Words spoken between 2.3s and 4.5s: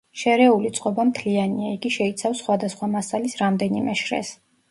სხვადასხვა მასალის რამდენიმე შრეს.